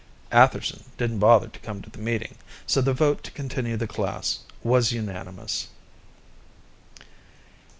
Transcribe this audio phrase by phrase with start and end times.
[0.31, 2.33] Atherson didn't bother to come to the meeting,
[2.65, 5.67] so the vote to continue the class was unanimous.